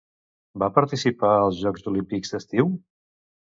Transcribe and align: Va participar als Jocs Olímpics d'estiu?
Va 0.63 0.69
participar 0.77 1.35
als 1.43 1.61
Jocs 1.67 1.87
Olímpics 1.93 2.35
d'estiu? 2.37 2.75